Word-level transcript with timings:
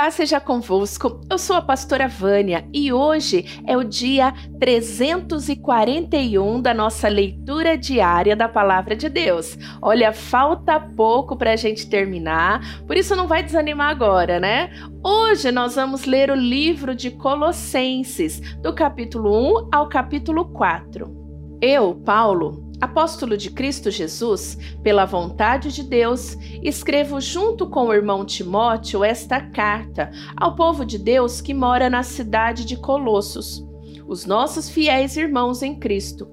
Paz 0.00 0.14
seja 0.14 0.40
convosco. 0.40 1.20
Eu 1.30 1.36
sou 1.36 1.56
a 1.56 1.60
pastora 1.60 2.08
Vânia 2.08 2.66
e 2.72 2.90
hoje 2.90 3.60
é 3.66 3.76
o 3.76 3.84
dia 3.84 4.32
341 4.58 6.62
da 6.62 6.72
nossa 6.72 7.06
leitura 7.06 7.76
diária 7.76 8.34
da 8.34 8.48
palavra 8.48 8.96
de 8.96 9.10
Deus. 9.10 9.58
Olha, 9.82 10.10
falta 10.10 10.80
pouco 10.80 11.36
para 11.36 11.52
a 11.52 11.56
gente 11.56 11.86
terminar, 11.86 12.82
por 12.86 12.96
isso 12.96 13.14
não 13.14 13.28
vai 13.28 13.42
desanimar 13.42 13.90
agora, 13.90 14.40
né? 14.40 14.70
Hoje 15.04 15.52
nós 15.52 15.74
vamos 15.74 16.06
ler 16.06 16.30
o 16.30 16.34
livro 16.34 16.94
de 16.94 17.10
Colossenses, 17.10 18.40
do 18.62 18.74
capítulo 18.74 19.64
1 19.64 19.68
ao 19.70 19.86
capítulo 19.90 20.46
4. 20.46 21.14
Eu, 21.60 21.94
Paulo, 21.94 22.69
apóstolo 22.80 23.36
de 23.36 23.50
Cristo 23.50 23.90
Jesus, 23.90 24.56
pela 24.82 25.04
vontade 25.04 25.72
de 25.72 25.82
Deus, 25.82 26.36
escrevo 26.62 27.20
junto 27.20 27.68
com 27.68 27.86
o 27.86 27.94
irmão 27.94 28.24
Timóteo 28.24 29.04
esta 29.04 29.40
carta 29.40 30.10
ao 30.36 30.54
povo 30.54 30.84
de 30.84 30.98
Deus 30.98 31.40
que 31.40 31.52
mora 31.52 31.90
na 31.90 32.02
cidade 32.02 32.64
de 32.64 32.76
Colossos, 32.76 33.64
os 34.08 34.24
nossos 34.24 34.70
fiéis 34.70 35.16
irmãos 35.16 35.62
em 35.62 35.78
Cristo. 35.78 36.28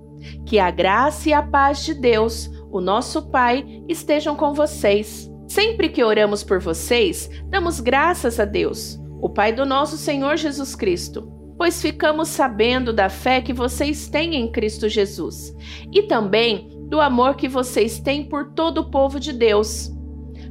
Que 0.45 0.59
a 0.59 0.71
graça 0.71 1.30
e 1.30 1.34
a 1.34 1.44
paz 1.44 1.85
de 1.85 1.94
Deus, 1.94 2.49
o 2.71 2.82
nosso 2.82 3.29
Pai, 3.29 3.84
estejam 3.88 4.35
com 4.35 4.54
vocês. 4.54 5.29
Sempre 5.48 5.90
que 5.90 6.04
oramos 6.04 6.43
por 6.43 6.59
vocês, 6.59 7.29
damos 7.45 7.79
graças 7.79 8.40
a 8.40 8.45
Deus, 8.45 8.99
o 9.21 9.29
Pai 9.29 9.54
do 9.54 9.66
nosso 9.66 9.98
Senhor 9.98 10.35
Jesus 10.35 10.76
Cristo 10.76 11.37
pois 11.57 11.81
ficamos 11.81 12.29
sabendo 12.29 12.93
da 12.93 13.09
fé 13.09 13.41
que 13.41 13.52
vocês 13.52 14.07
têm 14.07 14.35
em 14.35 14.52
Cristo 14.52 14.88
Jesus 14.88 15.55
e 15.91 16.03
também 16.03 16.70
do 16.88 17.02
amor 17.02 17.35
que 17.35 17.48
vocês 17.48 17.99
têm 17.99 18.23
por 18.23 18.53
todo 18.53 18.79
o 18.79 18.89
povo 18.89 19.20
de 19.20 19.34
Deus. 19.34 19.91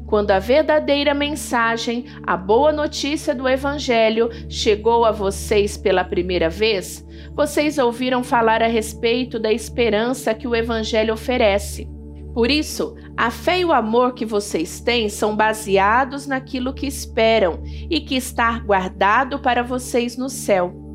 Quando 0.07 0.31
a 0.31 0.39
verdadeira 0.39 1.13
mensagem, 1.15 2.07
a 2.23 2.37
boa 2.37 2.71
notícia 2.71 3.35
do 3.35 3.49
Evangelho, 3.49 4.31
chegou 4.49 5.05
a 5.05 5.11
vocês 5.11 5.77
pela 5.77 6.05
primeira 6.05 6.49
vez, 6.49 7.05
vocês 7.35 7.77
ouviram 7.77 8.23
falar 8.23 8.63
a 8.63 8.69
respeito 8.69 9.39
da 9.39 9.53
esperança 9.53 10.33
que 10.35 10.47
o 10.47 10.55
Evangelho 10.55 11.13
oferece. 11.13 11.89
Por 12.33 12.51
isso, 12.51 12.95
a 13.17 13.31
fé 13.31 13.61
e 13.61 13.65
o 13.65 13.73
amor 13.73 14.13
que 14.13 14.27
vocês 14.27 14.79
têm 14.79 15.09
são 15.09 15.35
baseados 15.35 16.27
naquilo 16.27 16.75
que 16.75 16.87
esperam 16.87 17.63
e 17.65 18.01
que 18.01 18.15
está 18.15 18.59
guardado 18.61 19.39
para 19.39 19.63
vocês 19.63 20.17
no 20.17 20.29
céu. 20.29 20.86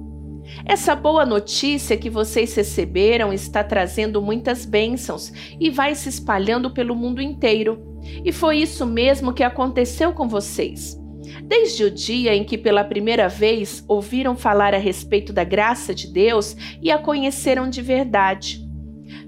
Essa 0.66 0.96
boa 0.96 1.26
notícia 1.26 1.98
que 1.98 2.10
vocês 2.10 2.54
receberam 2.56 3.34
está 3.34 3.64
trazendo 3.64 4.22
muitas 4.22 4.66
bênçãos 4.66 5.32
e 5.60 5.70
vai 5.70 5.96
se 5.96 6.10
espalhando 6.10 6.72
pelo 6.72 6.96
mundo 6.96 7.22
inteiro. 7.22 8.00
E 8.24 8.32
foi 8.32 8.58
isso 8.58 8.86
mesmo 8.86 9.34
que 9.34 9.44
aconteceu 9.44 10.14
com 10.14 10.28
vocês. 10.28 11.00
Desde 11.44 11.84
o 11.84 11.92
dia 11.92 12.36
em 12.36 12.44
que 12.44 12.58
pela 12.58 12.84
primeira 12.84 13.28
vez 13.28 13.84
ouviram 13.88 14.36
falar 14.36 14.74
a 14.74 14.78
respeito 14.78 15.32
da 15.34 15.44
graça 15.44 15.94
de 15.94 16.08
Deus 16.08 16.56
e 16.82 16.92
a 16.92 16.98
conheceram 16.98 17.70
de 17.70 17.82
verdade. 17.82 18.72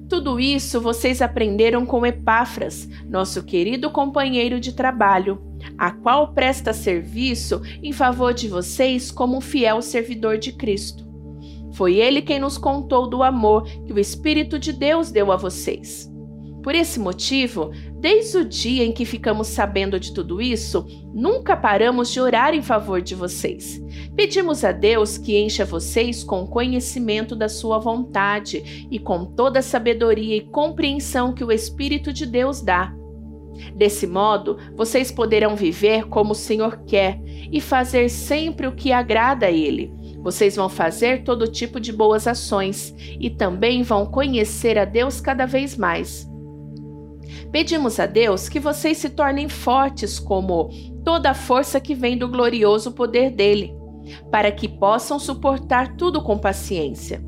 Tudo 0.09 0.39
isso 0.39 0.79
vocês 0.79 1.21
aprenderam 1.21 1.85
com 1.85 2.05
Epáfras, 2.05 2.87
nosso 3.09 3.43
querido 3.43 3.89
companheiro 3.89 4.59
de 4.59 4.73
trabalho, 4.73 5.41
a 5.77 5.91
qual 5.91 6.33
presta 6.33 6.73
serviço 6.73 7.61
em 7.81 7.91
favor 7.91 8.33
de 8.33 8.47
vocês 8.47 9.09
como 9.09 9.37
um 9.37 9.41
fiel 9.41 9.81
servidor 9.81 10.37
de 10.37 10.51
Cristo. 10.51 11.02
Foi 11.73 11.95
ele 11.95 12.21
quem 12.21 12.39
nos 12.39 12.57
contou 12.57 13.07
do 13.07 13.23
amor 13.23 13.63
que 13.63 13.93
o 13.93 13.99
Espírito 13.99 14.59
de 14.59 14.71
Deus 14.71 15.11
deu 15.11 15.31
a 15.31 15.35
vocês. 15.35 16.11
Por 16.63 16.73
esse 16.73 16.97
motivo, 16.97 17.71
desde 17.99 18.37
o 18.37 18.45
dia 18.45 18.85
em 18.85 18.93
que 18.93 19.03
ficamos 19.03 19.47
sabendo 19.47 19.99
de 19.99 20.13
tudo 20.13 20.41
isso, 20.41 20.85
nunca 21.13 21.57
paramos 21.57 22.09
de 22.09 22.21
orar 22.21 22.53
em 22.53 22.61
favor 22.61 23.01
de 23.01 23.13
vocês. 23.13 23.83
Pedimos 24.15 24.63
a 24.63 24.71
Deus 24.71 25.17
que 25.17 25.37
encha 25.37 25.65
vocês 25.65 26.23
com 26.23 26.43
o 26.43 26.47
conhecimento 26.47 27.35
da 27.35 27.49
sua 27.49 27.79
vontade 27.79 28.87
e 28.89 28.97
com 28.97 29.25
toda 29.25 29.59
a 29.59 29.63
sabedoria 29.63 30.37
e 30.37 30.41
compreensão 30.41 31.33
que 31.33 31.43
o 31.43 31.51
Espírito 31.51 32.13
de 32.13 32.25
Deus 32.25 32.61
dá. 32.61 32.95
Desse 33.75 34.07
modo, 34.07 34.57
vocês 34.73 35.11
poderão 35.11 35.57
viver 35.57 36.05
como 36.05 36.31
o 36.31 36.35
Senhor 36.35 36.83
quer 36.85 37.19
e 37.51 37.59
fazer 37.59 38.09
sempre 38.09 38.67
o 38.67 38.71
que 38.71 38.93
agrada 38.93 39.47
a 39.47 39.51
Ele 39.51 39.91
vocês 40.23 40.55
vão 40.55 40.69
fazer 40.69 41.23
todo 41.23 41.51
tipo 41.51 41.79
de 41.79 41.91
boas 41.91 42.27
ações 42.27 42.95
e 43.19 43.29
também 43.29 43.83
vão 43.83 44.05
conhecer 44.05 44.79
a 44.79 44.85
Deus 44.85 45.19
cada 45.19 45.45
vez 45.45 45.77
mais. 45.77 46.27
Pedimos 47.51 47.99
a 47.99 48.05
Deus 48.05 48.47
que 48.47 48.59
vocês 48.59 48.97
se 48.97 49.09
tornem 49.09 49.49
fortes 49.49 50.17
como 50.19 50.69
toda 51.03 51.31
a 51.31 51.35
força 51.35 51.79
que 51.79 51.93
vem 51.93 52.17
do 52.17 52.27
glorioso 52.29 52.93
poder 52.93 53.31
dele, 53.31 53.75
para 54.31 54.51
que 54.51 54.67
possam 54.67 55.19
suportar 55.19 55.95
tudo 55.97 56.23
com 56.23 56.37
paciência. 56.37 57.21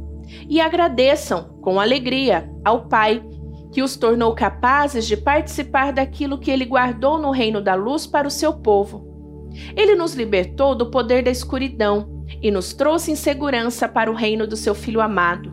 E 0.50 0.62
agradeçam 0.62 1.60
com 1.62 1.80
alegria 1.80 2.50
ao 2.64 2.88
Pai, 2.88 3.24
que 3.72 3.84
os 3.84 3.98
tornou 3.98 4.34
capazes 4.34 5.06
de 5.06 5.18
participar 5.18 5.92
daquilo 5.92 6.40
que 6.40 6.50
ele 6.50 6.64
guardou 6.64 7.20
no 7.20 7.32
reino 7.32 7.62
da 7.62 7.76
luz 7.76 8.08
para 8.08 8.28
o 8.28 8.32
seu 8.32 8.54
povo. 8.54 9.06
Ele 9.76 9.96
nos 9.96 10.14
libertou 10.14 10.74
do 10.74 10.90
poder 10.90 11.24
da 11.24 11.30
escuridão 11.30 12.15
e 12.46 12.52
nos 12.52 12.74
trouxe 12.74 13.12
em 13.12 13.16
segurança 13.16 13.90
para 13.90 14.12
o 14.12 14.14
reino 14.14 14.46
do 14.46 14.56
seu 14.56 14.76
Filho 14.76 15.02
amado. 15.02 15.52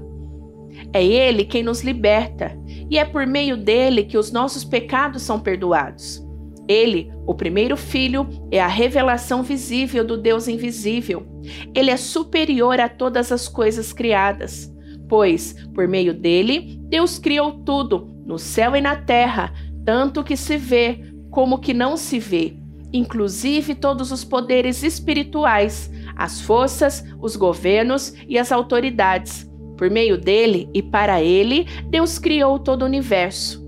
É 0.93 1.03
Ele 1.03 1.43
quem 1.43 1.63
nos 1.63 1.83
liberta, 1.83 2.55
e 2.91 2.99
é 2.99 3.05
por 3.07 3.27
meio 3.27 3.57
dele 3.57 4.05
que 4.05 4.19
os 4.19 4.31
nossos 4.31 4.63
pecados 4.63 5.23
são 5.23 5.41
perdoados. 5.41 6.23
Ele, 6.69 7.11
o 7.27 7.35
primeiro 7.35 7.79
filho, 7.79 8.29
é 8.51 8.61
a 8.61 8.67
revelação 8.67 9.43
visível 9.43 10.05
do 10.05 10.19
Deus 10.19 10.49
invisível. 10.49 11.27
Ele 11.75 11.91
é 11.91 11.97
superior 11.97 12.79
a 12.79 12.91
todas 12.91 13.33
as 13.33 13.49
coisas 13.49 13.91
criadas, 13.91 14.71
pois, 15.09 15.55
por 15.75 15.89
meio 15.89 16.13
dele, 16.13 16.79
Deus 16.91 17.19
criou 17.19 17.53
tudo, 17.65 18.15
no 18.27 18.39
céu 18.39 18.77
e 18.77 18.83
na 18.83 18.97
terra, 18.97 19.51
tanto 19.83 20.23
que 20.23 20.37
se 20.37 20.59
vê 20.59 21.01
como 21.31 21.59
que 21.59 21.73
não 21.73 21.97
se 21.97 22.19
vê, 22.19 22.55
inclusive 22.93 23.75
todos 23.75 24.13
os 24.13 24.25
poderes 24.25 24.83
espirituais 24.83 25.91
as 26.17 26.41
forças, 26.41 27.05
os 27.21 27.37
governos 27.37 28.15
e 28.29 28.39
as 28.39 28.53
autoridades. 28.53 29.51
Por 29.77 29.91
meio 29.91 30.17
dele 30.17 30.69
e 30.73 30.83
para 30.83 31.23
ele, 31.23 31.67
Deus 31.89 32.19
criou 32.19 32.59
todo 32.59 32.83
o 32.83 32.87
universo. 32.87 33.63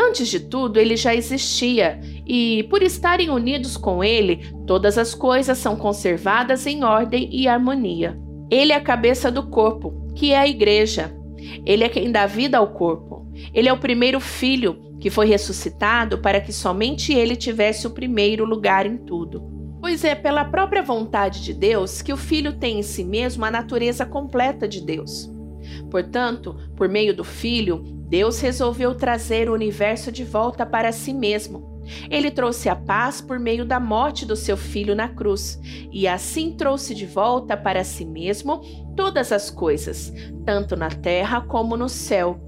Antes 0.00 0.28
de 0.28 0.40
tudo, 0.40 0.80
ele 0.80 0.96
já 0.96 1.14
existia, 1.14 2.00
e 2.26 2.66
por 2.70 2.82
estarem 2.82 3.28
unidos 3.28 3.76
com 3.76 4.02
ele, 4.02 4.40
todas 4.66 4.96
as 4.96 5.14
coisas 5.14 5.58
são 5.58 5.76
conservadas 5.76 6.66
em 6.66 6.82
ordem 6.82 7.28
e 7.30 7.46
harmonia. 7.46 8.18
Ele 8.50 8.72
é 8.72 8.76
a 8.76 8.80
cabeça 8.80 9.30
do 9.30 9.48
corpo, 9.48 10.10
que 10.14 10.32
é 10.32 10.38
a 10.38 10.48
igreja. 10.48 11.14
Ele 11.66 11.84
é 11.84 11.88
quem 11.88 12.10
dá 12.10 12.26
vida 12.26 12.58
ao 12.58 12.68
corpo. 12.72 13.30
Ele 13.52 13.68
é 13.68 13.72
o 13.72 13.78
primeiro 13.78 14.18
filho 14.20 14.80
que 14.98 15.10
foi 15.10 15.26
ressuscitado 15.26 16.18
para 16.18 16.40
que 16.40 16.52
somente 16.52 17.12
ele 17.12 17.36
tivesse 17.36 17.86
o 17.86 17.90
primeiro 17.90 18.44
lugar 18.44 18.86
em 18.86 18.96
tudo. 18.96 19.59
Pois 19.80 20.04
é 20.04 20.14
pela 20.14 20.44
própria 20.44 20.82
vontade 20.82 21.42
de 21.42 21.54
Deus 21.54 22.02
que 22.02 22.12
o 22.12 22.16
Filho 22.16 22.52
tem 22.52 22.80
em 22.80 22.82
si 22.82 23.02
mesmo 23.02 23.44
a 23.44 23.50
natureza 23.50 24.04
completa 24.04 24.68
de 24.68 24.82
Deus. 24.82 25.30
Portanto, 25.90 26.54
por 26.76 26.88
meio 26.88 27.16
do 27.16 27.24
Filho, 27.24 27.82
Deus 28.08 28.40
resolveu 28.40 28.94
trazer 28.94 29.48
o 29.48 29.54
universo 29.54 30.12
de 30.12 30.22
volta 30.22 30.66
para 30.66 30.92
si 30.92 31.14
mesmo. 31.14 31.80
Ele 32.10 32.30
trouxe 32.30 32.68
a 32.68 32.76
paz 32.76 33.20
por 33.20 33.38
meio 33.38 33.64
da 33.64 33.80
morte 33.80 34.26
do 34.26 34.36
seu 34.36 34.56
filho 34.56 34.94
na 34.94 35.08
cruz, 35.08 35.58
e 35.90 36.06
assim 36.06 36.52
trouxe 36.52 36.94
de 36.94 37.06
volta 37.06 37.56
para 37.56 37.82
si 37.82 38.04
mesmo 38.04 38.60
todas 38.94 39.32
as 39.32 39.50
coisas, 39.50 40.12
tanto 40.44 40.76
na 40.76 40.90
terra 40.90 41.40
como 41.40 41.76
no 41.76 41.88
céu. 41.88 42.38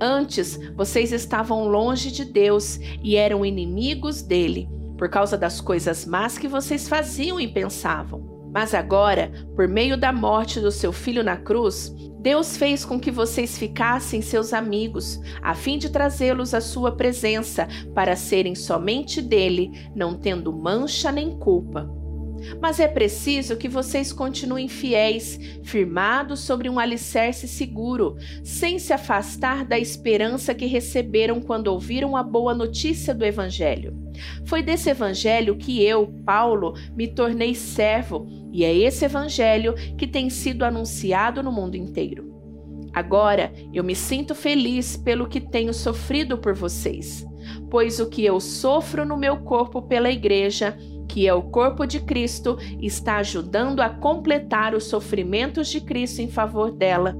Antes, 0.00 0.58
vocês 0.74 1.12
estavam 1.12 1.68
longe 1.68 2.10
de 2.10 2.24
Deus 2.24 2.80
e 3.02 3.14
eram 3.14 3.44
inimigos 3.44 4.22
dele 4.22 4.68
por 4.96 5.08
causa 5.08 5.36
das 5.36 5.60
coisas 5.60 6.04
más 6.04 6.38
que 6.38 6.48
vocês 6.48 6.88
faziam 6.88 7.40
e 7.40 7.48
pensavam. 7.48 8.50
Mas 8.52 8.74
agora, 8.74 9.32
por 9.56 9.66
meio 9.66 9.96
da 9.96 10.12
morte 10.12 10.60
do 10.60 10.70
seu 10.70 10.92
filho 10.92 11.24
na 11.24 11.36
cruz, 11.36 11.94
Deus 12.20 12.56
fez 12.56 12.84
com 12.84 13.00
que 13.00 13.10
vocês 13.10 13.58
ficassem 13.58 14.20
seus 14.20 14.52
amigos, 14.52 15.20
a 15.42 15.54
fim 15.54 15.78
de 15.78 15.90
trazê-los 15.90 16.52
à 16.54 16.60
sua 16.60 16.92
presença, 16.92 17.66
para 17.94 18.14
serem 18.14 18.54
somente 18.54 19.22
dele, 19.22 19.72
não 19.94 20.14
tendo 20.14 20.52
mancha 20.52 21.10
nem 21.10 21.36
culpa. 21.38 22.01
Mas 22.60 22.80
é 22.80 22.88
preciso 22.88 23.56
que 23.56 23.68
vocês 23.68 24.12
continuem 24.12 24.68
fiéis, 24.68 25.38
firmados 25.62 26.40
sobre 26.40 26.68
um 26.68 26.78
alicerce 26.78 27.46
seguro, 27.46 28.16
sem 28.42 28.78
se 28.78 28.92
afastar 28.92 29.64
da 29.64 29.78
esperança 29.78 30.54
que 30.54 30.66
receberam 30.66 31.40
quando 31.40 31.68
ouviram 31.68 32.16
a 32.16 32.22
boa 32.22 32.54
notícia 32.54 33.14
do 33.14 33.24
Evangelho. 33.24 33.96
Foi 34.44 34.62
desse 34.62 34.90
Evangelho 34.90 35.56
que 35.56 35.82
eu, 35.82 36.06
Paulo, 36.24 36.74
me 36.96 37.08
tornei 37.08 37.54
servo, 37.54 38.26
e 38.52 38.64
é 38.64 38.74
esse 38.74 39.04
Evangelho 39.04 39.74
que 39.96 40.06
tem 40.06 40.28
sido 40.28 40.64
anunciado 40.64 41.42
no 41.42 41.52
mundo 41.52 41.76
inteiro. 41.76 42.32
Agora 42.92 43.52
eu 43.72 43.82
me 43.82 43.94
sinto 43.94 44.34
feliz 44.34 44.96
pelo 44.96 45.26
que 45.26 45.40
tenho 45.40 45.72
sofrido 45.72 46.36
por 46.36 46.54
vocês, 46.54 47.26
pois 47.70 47.98
o 47.98 48.08
que 48.08 48.22
eu 48.22 48.38
sofro 48.38 49.06
no 49.06 49.16
meu 49.16 49.38
corpo 49.38 49.80
pela 49.80 50.10
igreja 50.10 50.76
que 51.12 51.28
é 51.28 51.34
o 51.34 51.42
corpo 51.42 51.84
de 51.84 52.00
Cristo, 52.00 52.56
está 52.80 53.16
ajudando 53.16 53.80
a 53.80 53.90
completar 53.90 54.74
os 54.74 54.84
sofrimentos 54.84 55.68
de 55.68 55.78
Cristo 55.78 56.22
em 56.22 56.28
favor 56.28 56.72
dela. 56.72 57.14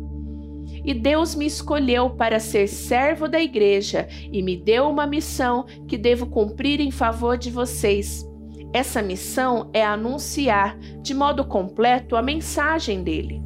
E 0.83 0.95
Deus 0.95 1.35
me 1.35 1.45
escolheu 1.45 2.09
para 2.09 2.41
ser 2.41 2.69
servo 2.69 3.29
da 3.29 3.39
igreja 3.39 4.09
e 4.33 4.43
me 4.43 4.57
deu 4.57 4.89
uma 4.89 5.07
missão 5.07 5.67
que 5.87 5.99
devo 5.99 6.25
cumprir 6.25 6.81
em 6.81 6.91
favor 6.91 7.37
de 7.37 7.51
vocês. 7.51 8.27
Essa 8.73 9.03
missão 9.03 9.69
é 9.75 9.85
anunciar 9.85 10.79
de 11.03 11.13
modo 11.13 11.45
completo 11.45 12.17
a 12.17 12.23
mensagem 12.23 13.03
dele. 13.03 13.43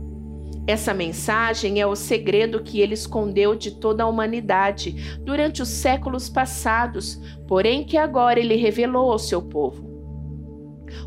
Essa 0.64 0.94
mensagem 0.94 1.80
é 1.80 1.86
o 1.86 1.96
segredo 1.96 2.62
que 2.62 2.80
ele 2.80 2.94
escondeu 2.94 3.56
de 3.56 3.72
toda 3.72 4.04
a 4.04 4.06
humanidade 4.06 5.18
durante 5.24 5.60
os 5.60 5.68
séculos 5.68 6.28
passados, 6.28 7.20
porém 7.48 7.82
que 7.82 7.96
agora 7.96 8.38
ele 8.38 8.54
revelou 8.54 9.10
ao 9.10 9.18
seu 9.18 9.42
povo. 9.42 9.95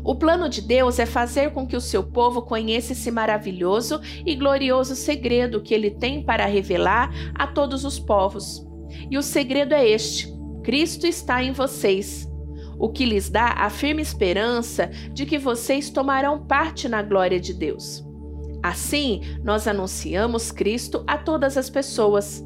O 0.04 0.14
plano 0.14 0.48
de 0.48 0.60
Deus 0.60 0.98
é 0.98 1.06
fazer 1.06 1.52
com 1.52 1.66
que 1.66 1.76
o 1.76 1.80
seu 1.80 2.02
povo 2.02 2.42
conheça 2.42 2.92
esse 2.92 3.10
maravilhoso 3.10 4.00
e 4.24 4.34
glorioso 4.34 4.94
segredo 4.94 5.62
que 5.62 5.74
ele 5.74 5.90
tem 5.90 6.22
para 6.22 6.46
revelar 6.46 7.10
a 7.34 7.46
todos 7.46 7.84
os 7.84 7.98
povos. 7.98 8.66
E 9.10 9.18
o 9.18 9.22
segredo 9.22 9.74
é 9.74 9.88
este: 9.88 10.32
Cristo 10.62 11.06
está 11.06 11.42
em 11.42 11.52
vocês, 11.52 12.28
o 12.78 12.88
que 12.88 13.04
lhes 13.04 13.28
dá 13.28 13.54
a 13.56 13.70
firme 13.70 14.02
esperança 14.02 14.90
de 15.12 15.26
que 15.26 15.38
vocês 15.38 15.90
tomarão 15.90 16.46
parte 16.46 16.88
na 16.88 17.02
glória 17.02 17.38
de 17.38 17.52
Deus. 17.52 18.04
Assim, 18.62 19.20
nós 19.42 19.66
anunciamos 19.66 20.52
Cristo 20.52 21.02
a 21.06 21.16
todas 21.16 21.56
as 21.56 21.70
pessoas, 21.70 22.44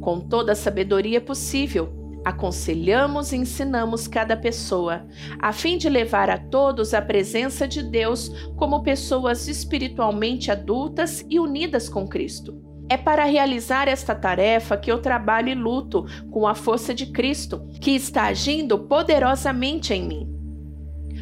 com 0.00 0.20
toda 0.20 0.52
a 0.52 0.56
sabedoria 0.56 1.20
possível. 1.20 2.05
Aconselhamos 2.26 3.30
e 3.30 3.36
ensinamos 3.36 4.08
cada 4.08 4.36
pessoa, 4.36 5.06
a 5.38 5.52
fim 5.52 5.78
de 5.78 5.88
levar 5.88 6.28
a 6.28 6.36
todos 6.36 6.92
à 6.92 7.00
presença 7.00 7.68
de 7.68 7.84
Deus 7.84 8.50
como 8.56 8.82
pessoas 8.82 9.46
espiritualmente 9.46 10.50
adultas 10.50 11.24
e 11.30 11.38
unidas 11.38 11.88
com 11.88 12.04
Cristo. 12.04 12.60
É 12.88 12.96
para 12.96 13.22
realizar 13.22 13.86
esta 13.86 14.12
tarefa 14.12 14.76
que 14.76 14.90
eu 14.90 14.98
trabalho 15.00 15.50
e 15.50 15.54
luto 15.54 16.04
com 16.32 16.48
a 16.48 16.54
força 16.56 16.92
de 16.92 17.12
Cristo, 17.12 17.64
que 17.80 17.92
está 17.92 18.24
agindo 18.24 18.76
poderosamente 18.76 19.94
em 19.94 20.04
mim. 20.04 20.28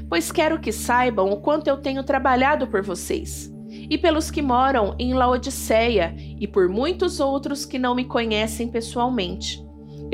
Pois 0.09 0.33
quero 0.33 0.59
que 0.59 0.73
saibam 0.73 1.29
o 1.29 1.37
quanto 1.43 1.69
eu 1.69 1.77
tenho 1.77 2.03
trabalhado 2.03 2.67
por 2.67 2.83
vocês 2.83 3.53
e 3.69 3.99
pelos 3.99 4.31
que 4.31 4.41
moram 4.41 4.97
em 4.99 5.12
Laodiceia 5.12 6.15
e 6.41 6.49
por 6.49 6.67
muitos 6.67 7.21
outros 7.21 7.67
que 7.67 7.79
não 7.79 7.95
me 7.95 8.06
conhecem 8.06 8.69
pessoalmente. 8.69 9.64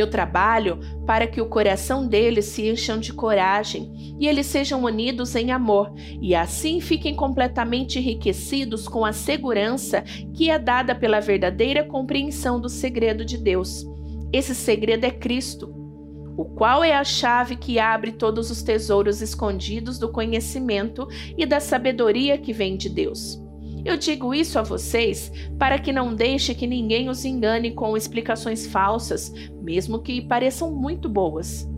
Eu 0.01 0.09
trabalho 0.09 0.81
para 1.07 1.27
que 1.27 1.43
o 1.43 1.49
coração 1.49 2.07
deles 2.07 2.47
se 2.47 2.67
encham 2.71 2.99
de 2.99 3.13
coragem 3.13 4.17
e 4.19 4.27
eles 4.27 4.47
sejam 4.47 4.83
unidos 4.83 5.37
em 5.37 5.53
amor 5.53 5.93
e 6.23 6.35
assim 6.35 6.81
fiquem 6.81 7.15
completamente 7.15 7.99
enriquecidos 7.99 8.89
com 8.89 9.05
a 9.05 9.13
segurança 9.13 10.03
que 10.35 10.49
é 10.49 10.59
dada 10.59 10.95
pela 10.95 11.21
verdadeira 11.21 11.85
compreensão 11.85 12.59
do 12.59 12.71
segredo 12.71 13.27
de 13.27 13.37
Deus. 13.37 13.85
Esse 14.33 14.55
segredo 14.55 15.05
é 15.05 15.11
Cristo, 15.11 15.71
o 16.35 16.47
qual 16.47 16.83
é 16.83 16.95
a 16.95 17.05
chave 17.05 17.57
que 17.57 17.79
abre 17.79 18.13
todos 18.13 18.51
os 18.51 18.63
tesouros 18.63 19.21
escondidos 19.21 19.99
do 19.99 20.11
conhecimento 20.11 21.07
e 21.37 21.45
da 21.45 21.61
sabedoria 21.61 22.39
que 22.39 22.55
vem 22.55 22.75
de 22.75 22.89
Deus. 22.89 23.39
Eu 23.85 23.97
digo 23.97 24.35
isso 24.35 24.59
a 24.59 24.63
vocês 24.63 25.33
para 25.59 25.79
que 25.79 25.93
não 25.93 26.15
deixe 26.15 26.55
que 26.55 26.67
ninguém 26.67 27.09
os 27.09 27.25
engane 27.25 27.73
com 27.73 27.97
explicações 27.97 28.67
falsas, 28.67 29.33
mesmo 29.61 30.01
que 30.01 30.21
pareçam 30.21 30.71
muito 30.71 31.09
boas. 31.09 31.69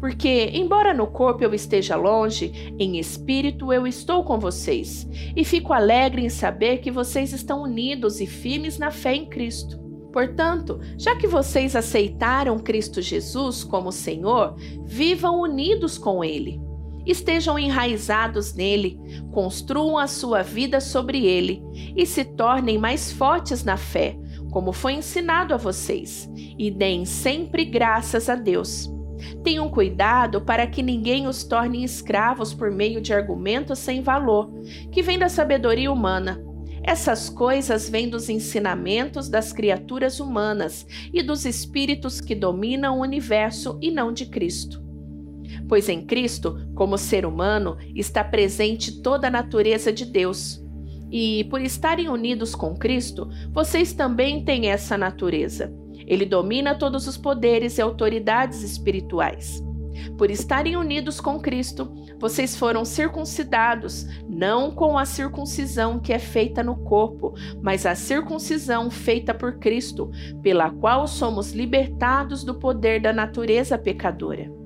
Porque, 0.00 0.50
embora 0.52 0.92
no 0.92 1.06
corpo 1.06 1.42
eu 1.42 1.54
esteja 1.54 1.96
longe, 1.96 2.74
em 2.78 2.98
espírito 2.98 3.72
eu 3.72 3.86
estou 3.86 4.22
com 4.22 4.38
vocês, 4.38 5.08
e 5.34 5.44
fico 5.44 5.72
alegre 5.72 6.22
em 6.22 6.28
saber 6.28 6.78
que 6.78 6.90
vocês 6.90 7.32
estão 7.32 7.62
unidos 7.62 8.20
e 8.20 8.26
firmes 8.26 8.78
na 8.78 8.90
fé 8.90 9.14
em 9.14 9.24
Cristo. 9.24 9.78
Portanto, 10.12 10.78
já 10.98 11.16
que 11.16 11.26
vocês 11.26 11.74
aceitaram 11.74 12.58
Cristo 12.58 13.00
Jesus 13.00 13.64
como 13.64 13.90
Senhor, 13.90 14.54
vivam 14.84 15.40
unidos 15.40 15.96
com 15.96 16.22
Ele 16.22 16.60
estejam 17.06 17.58
enraizados 17.58 18.54
nele, 18.54 18.98
construam 19.32 19.98
a 19.98 20.06
sua 20.06 20.42
vida 20.42 20.80
sobre 20.80 21.24
ele 21.26 21.62
e 21.96 22.06
se 22.06 22.24
tornem 22.24 22.78
mais 22.78 23.12
fortes 23.12 23.64
na 23.64 23.76
fé, 23.76 24.16
como 24.50 24.72
foi 24.72 24.94
ensinado 24.94 25.52
a 25.52 25.56
vocês, 25.56 26.30
e 26.58 26.70
deem 26.70 27.04
sempre 27.04 27.64
graças 27.64 28.28
a 28.28 28.34
Deus. 28.34 28.92
Tenham 29.42 29.68
cuidado 29.68 30.40
para 30.40 30.66
que 30.66 30.82
ninguém 30.82 31.26
os 31.26 31.44
torne 31.44 31.84
escravos 31.84 32.52
por 32.52 32.70
meio 32.70 33.00
de 33.00 33.12
argumentos 33.12 33.78
sem 33.78 34.02
valor, 34.02 34.50
que 34.92 35.02
vêm 35.02 35.18
da 35.18 35.28
sabedoria 35.28 35.90
humana. 35.90 36.42
Essas 36.82 37.30
coisas 37.30 37.88
vêm 37.88 38.10
dos 38.10 38.28
ensinamentos 38.28 39.30
das 39.30 39.52
criaturas 39.52 40.20
humanas 40.20 40.86
e 41.12 41.22
dos 41.22 41.46
espíritos 41.46 42.20
que 42.20 42.34
dominam 42.34 42.98
o 42.98 43.02
universo 43.02 43.78
e 43.80 43.90
não 43.90 44.12
de 44.12 44.26
Cristo 44.26 44.83
pois 45.68 45.88
em 45.88 46.04
Cristo, 46.04 46.58
como 46.74 46.98
ser 46.98 47.24
humano, 47.26 47.76
está 47.94 48.22
presente 48.22 49.02
toda 49.02 49.28
a 49.28 49.30
natureza 49.30 49.92
de 49.92 50.04
Deus. 50.04 50.62
E 51.10 51.44
por 51.44 51.60
estarem 51.60 52.08
unidos 52.08 52.54
com 52.54 52.74
Cristo, 52.74 53.28
vocês 53.52 53.92
também 53.92 54.44
têm 54.44 54.66
essa 54.66 54.98
natureza. 54.98 55.72
Ele 56.06 56.26
domina 56.26 56.74
todos 56.74 57.06
os 57.06 57.16
poderes 57.16 57.78
e 57.78 57.82
autoridades 57.82 58.62
espirituais. 58.62 59.62
Por 60.18 60.30
estarem 60.30 60.76
unidos 60.76 61.20
com 61.20 61.38
Cristo, 61.38 61.92
vocês 62.18 62.56
foram 62.56 62.84
circuncidados, 62.84 64.06
não 64.28 64.70
com 64.70 64.98
a 64.98 65.04
circuncisão 65.04 65.98
que 66.00 66.12
é 66.12 66.18
feita 66.18 66.62
no 66.62 66.76
corpo, 66.76 67.34
mas 67.62 67.86
a 67.86 67.94
circuncisão 67.94 68.90
feita 68.90 69.32
por 69.32 69.58
Cristo, 69.58 70.10
pela 70.42 70.70
qual 70.70 71.06
somos 71.06 71.52
libertados 71.52 72.44
do 72.44 72.54
poder 72.54 73.00
da 73.00 73.12
natureza 73.12 73.78
pecadora. 73.78 74.63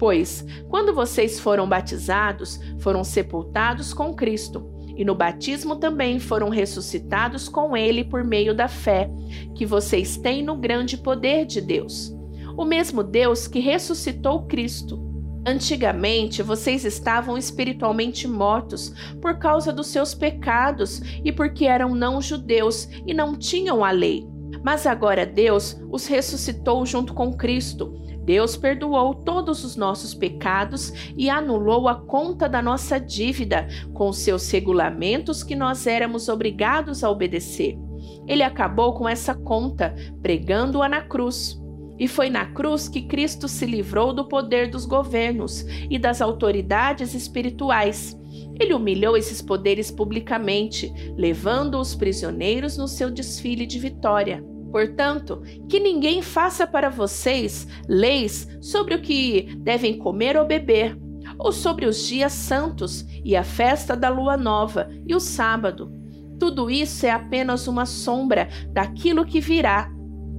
Pois, 0.00 0.46
quando 0.70 0.94
vocês 0.94 1.38
foram 1.38 1.68
batizados, 1.68 2.58
foram 2.78 3.04
sepultados 3.04 3.92
com 3.92 4.14
Cristo, 4.14 4.66
e 4.96 5.04
no 5.04 5.14
batismo 5.14 5.76
também 5.76 6.18
foram 6.18 6.48
ressuscitados 6.48 7.50
com 7.50 7.76
Ele 7.76 8.02
por 8.02 8.24
meio 8.24 8.54
da 8.54 8.66
fé 8.66 9.10
que 9.54 9.66
vocês 9.66 10.16
têm 10.16 10.42
no 10.42 10.56
grande 10.56 10.96
poder 10.96 11.44
de 11.44 11.60
Deus. 11.60 12.16
O 12.56 12.64
mesmo 12.64 13.02
Deus 13.02 13.46
que 13.46 13.60
ressuscitou 13.60 14.46
Cristo. 14.46 14.98
Antigamente 15.46 16.42
vocês 16.42 16.86
estavam 16.86 17.36
espiritualmente 17.36 18.26
mortos 18.26 18.94
por 19.20 19.38
causa 19.38 19.70
dos 19.70 19.88
seus 19.88 20.14
pecados 20.14 21.02
e 21.22 21.30
porque 21.30 21.66
eram 21.66 21.94
não-judeus 21.94 22.88
e 23.06 23.12
não 23.12 23.36
tinham 23.36 23.84
a 23.84 23.90
lei. 23.90 24.26
Mas 24.64 24.86
agora 24.86 25.26
Deus 25.26 25.78
os 25.90 26.06
ressuscitou 26.06 26.86
junto 26.86 27.12
com 27.12 27.34
Cristo 27.34 28.00
Deus 28.24 28.56
perdoou 28.56 29.14
todos 29.14 29.64
os 29.64 29.76
nossos 29.76 30.14
pecados 30.14 30.92
e 31.16 31.30
anulou 31.30 31.88
a 31.88 31.94
conta 31.94 32.48
da 32.48 32.60
nossa 32.60 32.98
dívida 32.98 33.66
com 33.94 34.12
seus 34.12 34.50
regulamentos 34.50 35.42
que 35.42 35.56
nós 35.56 35.86
éramos 35.86 36.28
obrigados 36.28 37.02
a 37.02 37.10
obedecer. 37.10 37.78
Ele 38.26 38.42
acabou 38.42 38.94
com 38.94 39.08
essa 39.08 39.34
conta, 39.34 39.94
pregando-a 40.22 40.88
na 40.88 41.00
cruz. 41.00 41.58
E 41.98 42.08
foi 42.08 42.30
na 42.30 42.46
cruz 42.46 42.88
que 42.88 43.02
Cristo 43.02 43.46
se 43.46 43.66
livrou 43.66 44.12
do 44.12 44.26
poder 44.26 44.70
dos 44.70 44.86
governos 44.86 45.66
e 45.90 45.98
das 45.98 46.22
autoridades 46.22 47.14
espirituais. 47.14 48.18
Ele 48.58 48.72
humilhou 48.72 49.16
esses 49.16 49.42
poderes 49.42 49.90
publicamente, 49.90 50.90
levando 51.16 51.78
os 51.78 51.94
prisioneiros 51.94 52.78
no 52.78 52.88
seu 52.88 53.10
desfile 53.10 53.66
de 53.66 53.78
vitória. 53.78 54.42
Portanto, 54.70 55.42
que 55.68 55.80
ninguém 55.80 56.22
faça 56.22 56.66
para 56.66 56.88
vocês 56.88 57.66
leis 57.88 58.48
sobre 58.60 58.94
o 58.94 59.02
que 59.02 59.56
devem 59.58 59.98
comer 59.98 60.36
ou 60.36 60.46
beber, 60.46 60.96
ou 61.38 61.52
sobre 61.52 61.86
os 61.86 62.06
dias 62.06 62.32
santos 62.32 63.04
e 63.24 63.34
a 63.34 63.42
festa 63.42 63.96
da 63.96 64.08
lua 64.08 64.36
nova 64.36 64.88
e 65.06 65.14
o 65.14 65.20
sábado. 65.20 65.92
Tudo 66.38 66.70
isso 66.70 67.04
é 67.04 67.10
apenas 67.10 67.66
uma 67.66 67.84
sombra 67.84 68.48
daquilo 68.72 69.26
que 69.26 69.40
virá. 69.40 69.90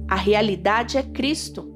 A 0.08 0.16
realidade 0.16 0.96
é 0.96 1.02
Cristo. 1.02 1.70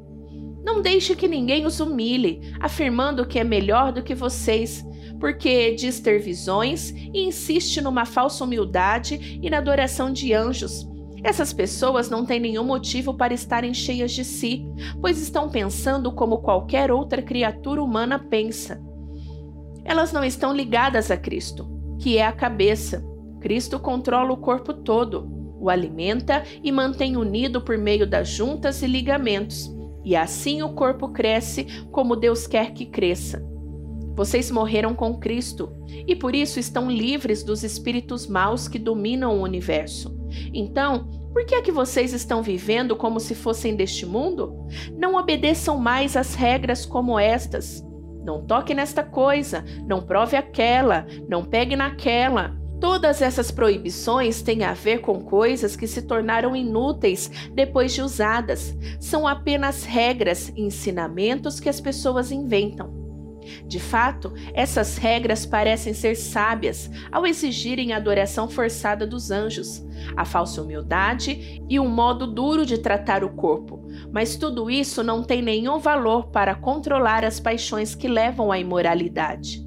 Não 0.64 0.82
deixe 0.82 1.14
que 1.14 1.28
ninguém 1.28 1.64
os 1.64 1.78
humilhe, 1.78 2.40
afirmando 2.60 3.26
que 3.26 3.38
é 3.38 3.44
melhor 3.44 3.92
do 3.92 4.02
que 4.02 4.14
vocês, 4.14 4.84
porque 5.20 5.74
diz 5.74 6.00
ter 6.00 6.18
visões 6.18 6.90
e 6.90 7.24
insiste 7.24 7.80
numa 7.80 8.04
falsa 8.04 8.42
humildade 8.42 9.38
e 9.40 9.48
na 9.48 9.58
adoração 9.58 10.12
de 10.12 10.32
anjos 10.32 10.86
essas 11.26 11.52
pessoas 11.52 12.08
não 12.08 12.24
têm 12.24 12.38
nenhum 12.38 12.62
motivo 12.62 13.12
para 13.12 13.34
estarem 13.34 13.74
cheias 13.74 14.12
de 14.12 14.24
si, 14.24 14.64
pois 15.00 15.20
estão 15.20 15.48
pensando 15.48 16.12
como 16.12 16.38
qualquer 16.38 16.92
outra 16.92 17.20
criatura 17.20 17.82
humana 17.82 18.16
pensa. 18.16 18.80
Elas 19.84 20.12
não 20.12 20.22
estão 20.22 20.54
ligadas 20.54 21.10
a 21.10 21.16
Cristo, 21.16 21.68
que 21.98 22.16
é 22.16 22.24
a 22.24 22.30
cabeça. 22.30 23.04
Cristo 23.40 23.80
controla 23.80 24.32
o 24.32 24.36
corpo 24.36 24.72
todo, 24.72 25.28
o 25.58 25.68
alimenta 25.68 26.44
e 26.62 26.70
mantém 26.70 27.16
unido 27.16 27.60
por 27.60 27.76
meio 27.76 28.08
das 28.08 28.28
juntas 28.28 28.80
e 28.80 28.86
ligamentos, 28.86 29.68
e 30.04 30.14
assim 30.14 30.62
o 30.62 30.74
corpo 30.74 31.08
cresce 31.08 31.66
como 31.90 32.14
Deus 32.14 32.46
quer 32.46 32.72
que 32.72 32.86
cresça. 32.86 33.44
Vocês 34.14 34.48
morreram 34.48 34.94
com 34.94 35.18
Cristo 35.18 35.72
e 36.06 36.14
por 36.14 36.36
isso 36.36 36.60
estão 36.60 36.88
livres 36.88 37.42
dos 37.42 37.64
espíritos 37.64 38.28
maus 38.28 38.68
que 38.68 38.78
dominam 38.78 39.36
o 39.36 39.42
universo. 39.42 40.16
Então, 40.54 41.08
por 41.36 41.44
que 41.44 41.54
é 41.54 41.60
que 41.60 41.70
vocês 41.70 42.14
estão 42.14 42.42
vivendo 42.42 42.96
como 42.96 43.20
se 43.20 43.34
fossem 43.34 43.76
deste 43.76 44.06
mundo? 44.06 44.66
Não 44.96 45.16
obedeçam 45.16 45.76
mais 45.76 46.16
às 46.16 46.34
regras 46.34 46.86
como 46.86 47.18
estas. 47.18 47.84
Não 48.24 48.40
toque 48.46 48.72
nesta 48.72 49.04
coisa, 49.04 49.62
não 49.86 50.00
prove 50.00 50.34
aquela, 50.34 51.06
não 51.28 51.44
pegue 51.44 51.76
naquela. 51.76 52.56
Todas 52.80 53.20
essas 53.20 53.50
proibições 53.50 54.40
têm 54.40 54.64
a 54.64 54.72
ver 54.72 55.02
com 55.02 55.20
coisas 55.20 55.76
que 55.76 55.86
se 55.86 56.00
tornaram 56.00 56.56
inúteis 56.56 57.30
depois 57.52 57.92
de 57.92 58.00
usadas. 58.00 58.74
São 58.98 59.28
apenas 59.28 59.84
regras 59.84 60.50
e 60.56 60.62
ensinamentos 60.62 61.60
que 61.60 61.68
as 61.68 61.82
pessoas 61.82 62.32
inventam. 62.32 62.95
De 63.66 63.78
fato, 63.78 64.32
essas 64.54 64.96
regras 64.96 65.46
parecem 65.46 65.94
ser 65.94 66.16
sábias 66.16 66.90
ao 67.10 67.26
exigirem 67.26 67.92
a 67.92 67.96
adoração 67.96 68.48
forçada 68.48 69.06
dos 69.06 69.30
anjos, 69.30 69.84
a 70.16 70.24
falsa 70.24 70.62
humildade 70.62 71.62
e 71.68 71.78
um 71.80 71.88
modo 71.88 72.26
duro 72.26 72.64
de 72.64 72.78
tratar 72.78 73.24
o 73.24 73.30
corpo, 73.30 73.86
mas 74.12 74.36
tudo 74.36 74.70
isso 74.70 75.02
não 75.02 75.22
tem 75.22 75.42
nenhum 75.42 75.78
valor 75.78 76.28
para 76.28 76.54
controlar 76.54 77.24
as 77.24 77.40
paixões 77.40 77.94
que 77.94 78.08
levam 78.08 78.52
à 78.52 78.58
imoralidade. 78.58 79.64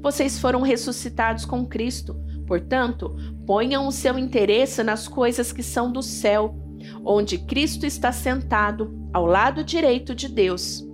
Vocês 0.00 0.38
foram 0.38 0.62
ressuscitados 0.62 1.44
com 1.44 1.66
Cristo, 1.66 2.14
portanto, 2.46 3.16
ponham 3.46 3.86
o 3.86 3.92
seu 3.92 4.18
interesse 4.18 4.82
nas 4.82 5.08
coisas 5.08 5.52
que 5.52 5.62
são 5.62 5.90
do 5.90 6.02
céu, 6.02 6.56
onde 7.04 7.38
Cristo 7.38 7.86
está 7.86 8.12
sentado 8.12 8.92
ao 9.12 9.26
lado 9.26 9.64
direito 9.64 10.14
de 10.14 10.28
Deus. 10.28 10.84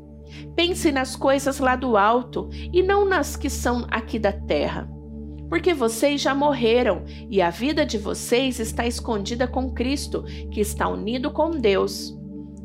Pense 0.55 0.91
nas 0.93 1.17
coisas 1.17 1.59
lá 1.59 1.77
do 1.77 1.97
alto 1.97 2.49
e 2.73 2.83
não 2.83 3.05
nas 3.05 3.37
que 3.37 3.51
são 3.51 3.87
aqui 3.91 4.19
da 4.19 4.33
terra. 4.33 4.89
Porque 5.49 5.73
vocês 5.73 6.21
já 6.21 6.35
morreram 6.35 7.05
e 7.31 7.41
a 7.41 7.51
vida 7.51 7.85
de 7.87 7.97
vocês 7.97 8.61
está 8.61 8.87
escondida 8.87 9.47
com 9.47 9.73
Cristo, 9.73 10.25
que 10.51 10.61
está 10.61 10.89
unido 10.89 11.31
com 11.31 11.51
Deus. 11.51 12.17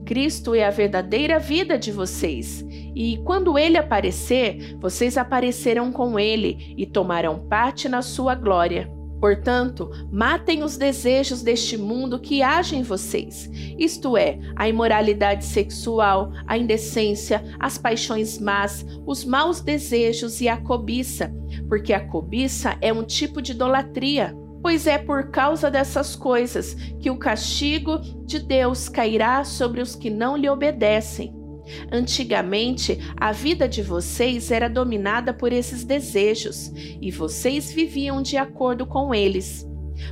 Cristo 0.06 0.54
é 0.54 0.66
a 0.66 0.70
verdadeira 0.70 1.40
vida 1.40 1.78
de 1.78 1.92
vocês, 1.92 2.66
e 2.94 3.22
quando 3.24 3.58
ele 3.58 3.78
aparecer, 3.78 4.78
vocês 4.80 5.18
aparecerão 5.18 5.92
com 5.92 6.20
ele 6.20 6.76
e 6.78 6.86
tomarão 6.86 7.48
parte 7.48 7.88
na 7.88 8.02
sua 8.02 8.36
glória. 8.36 8.92
Portanto, 9.24 9.90
matem 10.12 10.64
os 10.64 10.76
desejos 10.76 11.42
deste 11.42 11.78
mundo 11.78 12.20
que 12.20 12.44
agem 12.44 12.82
em 12.82 12.84
vocês, 12.84 13.50
isto 13.80 14.18
é, 14.18 14.38
a 14.54 14.68
imoralidade 14.68 15.46
sexual, 15.46 16.34
a 16.46 16.58
indecência, 16.58 17.42
as 17.58 17.78
paixões 17.78 18.38
más, 18.38 18.86
os 19.08 19.24
maus 19.24 19.62
desejos 19.62 20.42
e 20.42 20.50
a 20.50 20.58
cobiça, 20.58 21.34
porque 21.70 21.94
a 21.94 22.06
cobiça 22.06 22.78
é 22.82 22.92
um 22.92 23.02
tipo 23.02 23.42
de 23.42 23.54
idolatria. 23.54 24.36
Pois 24.62 24.88
é 24.88 24.98
por 24.98 25.32
causa 25.32 25.72
dessas 25.72 26.18
coisas 26.18 26.74
que 27.00 27.10
o 27.10 27.18
castigo 27.18 28.00
de 28.26 28.40
Deus 28.40 28.90
cairá 28.90 29.46
sobre 29.46 29.82
os 29.82 29.96
que 29.96 30.10
não 30.10 30.36
lhe 30.36 30.50
obedecem. 30.50 31.34
Antigamente, 31.92 33.00
a 33.16 33.32
vida 33.32 33.68
de 33.68 33.82
vocês 33.82 34.52
era 34.52 34.70
dominada 34.70 35.34
por 35.34 35.54
esses 35.54 35.84
desejos 35.84 36.72
e 37.02 37.12
vocês 37.12 37.72
viviam 37.72 38.22
de 38.22 38.38
acordo 38.38 38.86
com 38.86 39.14
eles. 39.14 39.68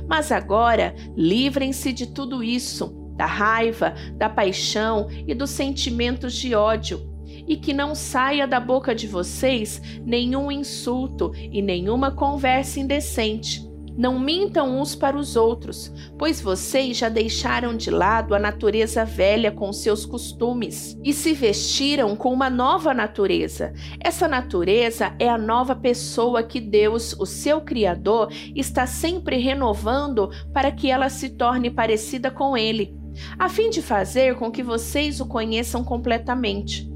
Mas 0.08 0.32
agora, 0.32 0.94
livrem-se 1.16 1.92
de 1.92 2.06
tudo 2.06 2.42
isso, 2.42 2.94
da 3.16 3.26
raiva, 3.26 3.94
da 4.16 4.28
paixão 4.28 5.08
e 5.26 5.34
dos 5.34 5.50
sentimentos 5.50 6.34
de 6.34 6.54
ódio, 6.54 7.10
e 7.46 7.56
que 7.56 7.72
não 7.72 7.94
saia 7.94 8.46
da 8.46 8.60
boca 8.60 8.94
de 8.94 9.06
vocês 9.06 9.82
nenhum 10.04 10.50
insulto 10.50 11.32
e 11.34 11.60
nenhuma 11.60 12.10
conversa 12.10 12.80
indecente 12.80 13.71
não 13.96 14.18
mintam 14.18 14.80
uns 14.80 14.94
para 14.94 15.16
os 15.16 15.36
outros, 15.36 15.92
pois 16.18 16.40
vocês 16.40 16.96
já 16.96 17.08
deixaram 17.08 17.76
de 17.76 17.90
lado 17.90 18.34
a 18.34 18.38
natureza 18.38 19.04
velha 19.04 19.52
com 19.52 19.72
seus 19.72 20.06
costumes 20.06 20.98
e 21.04 21.12
se 21.12 21.32
vestiram 21.32 22.16
com 22.16 22.32
uma 22.32 22.48
nova 22.48 22.94
natureza. 22.94 23.72
Essa 24.00 24.26
natureza 24.26 25.14
é 25.18 25.28
a 25.28 25.38
nova 25.38 25.74
pessoa 25.74 26.42
que 26.42 26.60
Deus, 26.60 27.14
o 27.18 27.26
seu 27.26 27.60
Criador, 27.60 28.28
está 28.54 28.86
sempre 28.86 29.36
renovando 29.36 30.30
para 30.52 30.72
que 30.72 30.90
ela 30.90 31.08
se 31.08 31.30
torne 31.30 31.70
parecida 31.70 32.30
com 32.30 32.56
Ele, 32.56 32.94
a 33.38 33.48
fim 33.48 33.68
de 33.68 33.82
fazer 33.82 34.36
com 34.36 34.50
que 34.50 34.62
vocês 34.62 35.20
o 35.20 35.26
conheçam 35.26 35.84
completamente. 35.84 36.90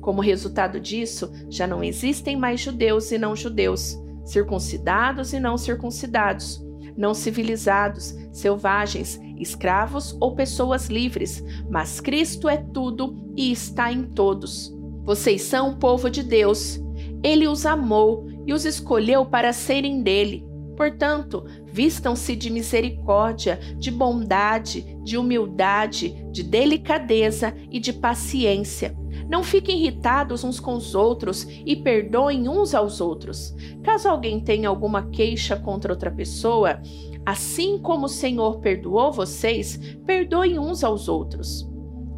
Como 0.00 0.20
resultado 0.20 0.80
disso, 0.80 1.32
já 1.48 1.66
não 1.66 1.82
existem 1.82 2.36
mais 2.36 2.60
judeus 2.60 3.12
e 3.12 3.18
não 3.18 3.36
judeus 3.36 3.96
circuncidados 4.24 5.32
e 5.32 5.40
não 5.40 5.56
circuncidados, 5.56 6.64
não 6.96 7.14
civilizados, 7.14 8.14
selvagens, 8.32 9.20
escravos 9.38 10.16
ou 10.20 10.34
pessoas 10.34 10.88
livres, 10.88 11.42
mas 11.70 12.00
Cristo 12.00 12.48
é 12.48 12.56
tudo 12.56 13.32
e 13.36 13.50
está 13.50 13.92
em 13.92 14.04
todos. 14.04 14.72
Vocês 15.04 15.42
são 15.42 15.70
o 15.70 15.76
povo 15.76 16.08
de 16.08 16.22
Deus. 16.22 16.80
Ele 17.22 17.48
os 17.48 17.66
amou 17.66 18.28
e 18.46 18.52
os 18.52 18.64
escolheu 18.64 19.26
para 19.26 19.52
serem 19.52 20.02
dele. 20.02 20.46
Portanto, 20.76 21.44
vistam-se 21.66 22.34
de 22.34 22.50
misericórdia, 22.50 23.58
de 23.78 23.90
bondade, 23.90 24.96
de 25.02 25.16
humildade, 25.16 26.24
de 26.30 26.42
delicadeza 26.42 27.54
e 27.70 27.78
de 27.78 27.92
paciência 27.92 28.96
não 29.28 29.42
fiquem 29.42 29.78
irritados 29.78 30.44
uns 30.44 30.58
com 30.58 30.74
os 30.74 30.94
outros 30.94 31.46
e 31.64 31.76
perdoem 31.76 32.48
uns 32.48 32.74
aos 32.74 33.00
outros. 33.00 33.54
Caso 33.82 34.08
alguém 34.08 34.40
tenha 34.40 34.68
alguma 34.68 35.08
queixa 35.10 35.56
contra 35.56 35.92
outra 35.92 36.10
pessoa, 36.10 36.80
assim 37.24 37.78
como 37.78 38.06
o 38.06 38.08
Senhor 38.08 38.60
perdoou 38.60 39.12
vocês, 39.12 39.96
perdoem 40.04 40.58
uns 40.58 40.82
aos 40.82 41.08
outros. 41.08 41.68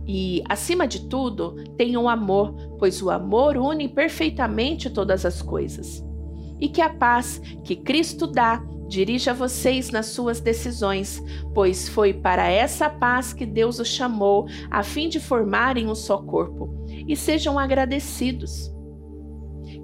E, 0.07 0.43
acima 0.49 0.87
de 0.87 1.07
tudo, 1.09 1.55
tenham 1.77 2.09
amor, 2.09 2.55
pois 2.79 3.01
o 3.03 3.11
amor 3.11 3.57
une 3.57 3.89
perfeitamente 3.89 4.91
todas 4.91 5.25
as 5.25 5.41
coisas. 5.41 6.05
E 6.61 6.69
que 6.69 6.83
a 6.83 6.91
paz 6.91 7.41
que 7.63 7.75
Cristo 7.75 8.27
dá 8.27 8.63
dirija 8.87 9.33
vocês 9.33 9.91
nas 9.91 10.07
suas 10.07 10.41
decisões, 10.41 11.23
pois 11.55 11.89
foi 11.89 12.13
para 12.13 12.49
essa 12.49 12.89
paz 12.89 13.33
que 13.33 13.47
Deus 13.47 13.79
os 13.79 13.89
chamou, 13.89 14.47
a 14.71 14.83
fim 14.83 15.09
de 15.09 15.19
formarem 15.19 15.89
um 15.89 15.95
só 15.95 16.19
corpo 16.19 16.84
e 17.07 17.17
sejam 17.17 17.59
agradecidos. 17.59 18.73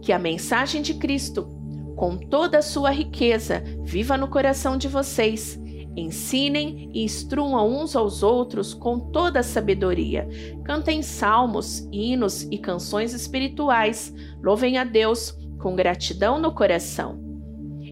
Que 0.02 0.12
a 0.12 0.18
mensagem 0.18 0.82
de 0.82 0.94
Cristo, 0.94 1.46
com 1.96 2.16
toda 2.16 2.58
a 2.58 2.62
sua 2.62 2.90
riqueza, 2.90 3.62
viva 3.82 4.16
no 4.16 4.28
coração 4.28 4.76
de 4.76 4.88
vocês. 4.88 5.60
Ensinem 5.96 6.90
e 6.94 7.02
instruam 7.04 7.68
uns 7.68 7.96
aos 7.96 8.22
outros 8.22 8.72
com 8.72 8.98
toda 8.98 9.40
a 9.40 9.42
sabedoria. 9.42 10.28
Cantem 10.64 11.02
salmos, 11.02 11.86
hinos 11.92 12.44
e 12.50 12.58
canções 12.58 13.12
espirituais. 13.12 14.14
Louvem 14.42 14.78
a 14.78 14.84
Deus 14.84 15.36
com 15.58 15.74
gratidão 15.74 16.38
no 16.38 16.54
coração. 16.54 17.20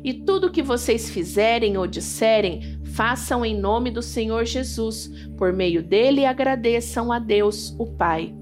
E 0.04 0.14
tudo 0.14 0.50
que 0.50 0.62
vocês 0.62 1.10
fizerem 1.10 1.76
ou 1.76 1.86
disserem, 1.86 2.80
façam 2.84 3.44
em 3.44 3.58
nome 3.58 3.90
do 3.90 4.00
Senhor 4.00 4.44
Jesus. 4.44 5.10
Por 5.36 5.52
meio 5.52 5.82
dele, 5.82 6.24
agradeçam 6.24 7.10
a 7.12 7.18
Deus, 7.18 7.74
o 7.78 7.86
Pai. 7.86 8.37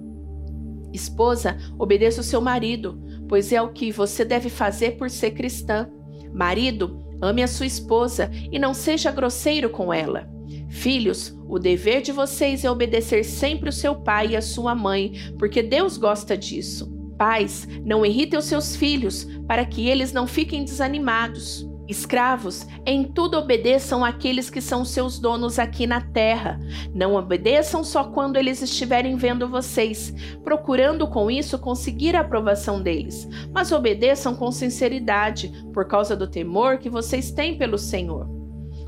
Esposa, 0.93 1.57
obedeça 1.79 2.21
o 2.21 2.25
seu 2.25 2.41
marido, 2.41 3.01
pois 3.29 3.53
é 3.53 3.61
o 3.61 3.73
que 3.73 3.93
você 3.93 4.25
deve 4.25 4.49
fazer 4.49 4.93
por 4.93 5.11
ser 5.11 5.33
cristã. 5.33 5.89
Marido, 6.33 7.05
ame 7.21 7.43
a 7.43 7.49
sua 7.49 7.67
esposa 7.67 8.31
e 8.51 8.59
não 8.59 8.73
seja 8.73 9.11
grosseiro 9.11 9.71
com 9.71 9.93
ela. 9.93 10.29
Filhos, 10.69 11.37
o 11.49 11.59
dever 11.59 12.03
de 12.03 12.13
vocês 12.13 12.65
é 12.65 12.71
obedecer 12.71 13.25
sempre 13.25 13.69
o 13.69 13.73
seu 13.73 13.95
pai 13.95 14.29
e 14.29 14.37
a 14.37 14.43
sua 14.43 14.75
mãe, 14.75 15.13
porque 15.39 15.63
Deus 15.63 15.97
gosta 15.97 16.37
disso. 16.37 16.95
Pais, 17.17 17.67
não 17.85 18.05
irritem 18.05 18.39
os 18.39 18.45
seus 18.45 18.77
filhos, 18.77 19.27
para 19.47 19.65
que 19.65 19.89
eles 19.89 20.13
não 20.13 20.27
fiquem 20.27 20.65
desanimados. 20.65 21.67
Escravos, 21.89 22.67
em 22.85 23.05
tudo 23.05 23.39
obedeçam 23.39 24.05
àqueles 24.05 24.51
que 24.51 24.61
são 24.61 24.85
seus 24.85 25.19
donos 25.19 25.59
aqui 25.59 25.87
na 25.87 26.01
terra. 26.01 26.59
Não 26.93 27.15
obedeçam 27.15 27.85
só 27.85 28.05
quando 28.05 28.37
eles 28.37 28.61
estiverem 28.61 29.17
vendo 29.17 29.49
vocês, 29.49 30.13
procurando 30.43 31.07
com 31.07 31.31
isso 31.31 31.59
conseguir 31.59 32.17
a 32.17 32.21
aprovação 32.21 32.83
deles, 32.83 33.29
mas 33.53 33.71
obedeçam 33.71 34.35
com 34.35 34.51
sinceridade, 34.51 35.53
por 35.73 35.87
causa 35.87 36.17
do 36.17 36.27
temor 36.27 36.79
que 36.79 36.91
vocês 36.91 37.31
têm 37.31 37.57
pelo 37.57 37.79
Senhor. 37.79 38.29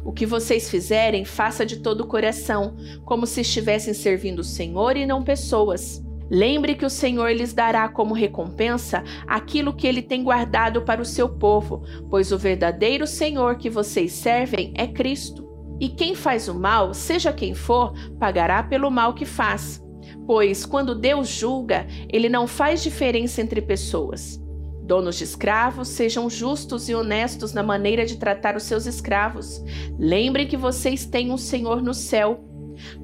O 0.05 0.12
que 0.12 0.26
vocês 0.26 0.71
fizerem, 0.71 1.25
faça 1.25 1.67
de 1.67 1.76
todo 1.76 2.00
o 2.00 2.07
coração, 2.07 2.76
como 3.05 3.26
se 3.26 3.43
estivessem 3.43 3.93
servindo 3.93 4.40
o 4.40 4.45
Senhor 4.45 4.97
e 4.97 5.07
não 5.07 5.23
pessoas. 5.23 6.02
Lembre 6.30 6.75
que 6.75 6.85
o 6.85 6.90
Senhor 6.90 7.30
lhes 7.32 7.52
dará 7.52 7.88
como 7.88 8.14
recompensa 8.14 9.02
aquilo 9.26 9.75
que 9.75 9.87
ele 9.87 10.02
tem 10.02 10.23
guardado 10.23 10.82
para 10.82 11.00
o 11.00 11.06
seu 11.06 11.28
povo, 11.28 11.82
pois 12.11 12.32
o 12.32 12.38
verdadeiro 12.38 13.06
Senhor 13.06 13.56
que 13.56 13.70
vocês 13.70 14.12
servem 14.12 14.73
é 14.76 14.87
Cristo. 14.87 15.49
E 15.80 15.88
quem 15.88 16.14
faz 16.14 16.49
o 16.49 16.54
mal, 16.54 16.92
seja 16.92 17.32
quem 17.32 17.54
for, 17.54 17.92
pagará 18.18 18.62
pelo 18.62 18.90
mal 18.90 19.14
que 19.14 19.25
faz. 19.25 19.82
Pois 20.26 20.66
quando 20.66 20.94
Deus 20.94 21.28
julga, 21.28 21.87
ele 22.08 22.28
não 22.28 22.47
faz 22.47 22.82
diferença 22.82 23.40
entre 23.40 23.62
pessoas. 23.62 24.38
Donos 24.82 25.16
de 25.16 25.25
escravos, 25.25 25.88
sejam 25.88 26.28
justos 26.28 26.88
e 26.88 26.94
honestos 26.94 27.52
na 27.52 27.62
maneira 27.62 28.06
de 28.06 28.16
tratar 28.16 28.56
os 28.56 28.62
seus 28.62 28.87
escravos. 28.87 29.62
Lembrem 29.99 30.47
que 30.47 30.56
vocês 30.56 31.04
têm 31.04 31.30
um 31.30 31.37
Senhor 31.37 31.82
no 31.82 31.94
céu. 31.94 32.44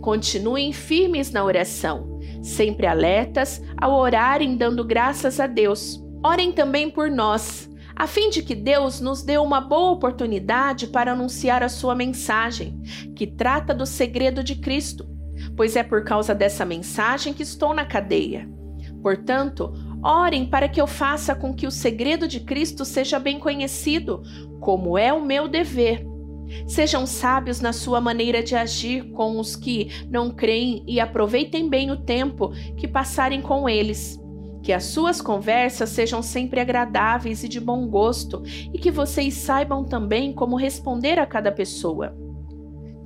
Continuem 0.00 0.73
firmes 0.73 1.31
na 1.31 1.45
oração, 1.45 2.13
sempre 2.45 2.87
alertas 2.87 3.63
ao 3.77 3.99
orarem 3.99 4.55
dando 4.57 4.85
graças 4.85 5.41
a 5.41 5.47
Deus. 5.47 5.99
Orem 6.23 6.53
também 6.53 6.91
por 6.91 7.11
nós, 7.11 7.71
a 7.97 8.07
fim 8.07 8.29
de 8.29 8.43
que 8.43 8.55
Deus 8.55 9.01
nos 9.01 9.23
dê 9.23 9.39
uma 9.39 9.61
boa 9.61 9.93
oportunidade 9.93 10.89
para 10.89 11.13
anunciar 11.13 11.63
a 11.63 11.69
sua 11.69 11.95
mensagem, 11.95 12.81
que 13.17 13.27
trata 13.27 13.73
do 13.73 13.87
segredo 13.87 14.45
de 14.45 14.57
Cristo, 14.57 15.09
pois 15.57 15.75
é 15.75 15.83
por 15.83 16.05
causa 16.05 16.35
dessa 16.35 16.65
mensagem 16.65 17.33
que 17.33 17.43
estou 17.43 17.73
na 17.73 17.87
cadeia. 17.87 18.49
Portanto, 19.03 19.73
orem 20.03 20.45
para 20.45 20.69
que 20.69 20.81
eu 20.81 20.87
faça 20.87 21.35
com 21.35 21.55
que 21.55 21.67
o 21.67 21.71
segredo 21.71 22.29
de 22.29 22.41
Cristo 22.41 22.85
seja 22.85 23.19
bem 23.19 23.39
conhecido, 23.39 24.23
como 24.61 24.99
é 24.99 25.13
o 25.13 25.25
meu 25.25 25.49
dever. 25.49 26.13
Sejam 26.67 27.07
sábios 27.07 27.61
na 27.61 27.73
sua 27.73 28.01
maneira 28.01 28.43
de 28.43 28.55
agir 28.55 29.11
com 29.13 29.39
os 29.39 29.57
que 29.57 29.91
não 30.11 30.31
creem 30.31 30.83
e 30.87 31.01
aproveitem 31.01 31.69
bem 31.69 31.91
o 31.91 31.97
tempo 31.97 32.53
que 32.77 32.89
passarem 32.89 33.41
com 33.41 33.69
eles. 33.69 34.21
Que 34.63 34.73
as 34.73 34.85
suas 34.85 35.21
conversas 35.21 35.91
sejam 35.91 36.23
sempre 36.23 36.61
agradáveis 36.61 37.45
e 37.45 37.49
de 37.49 37.61
bom 37.61 37.87
gosto, 37.87 38.43
e 38.73 38.79
que 38.79 38.91
vocês 38.91 39.35
saibam 39.35 39.85
também 39.85 40.33
como 40.33 40.57
responder 40.57 41.19
a 41.19 41.27
cada 41.27 41.53
pessoa. 41.53 42.24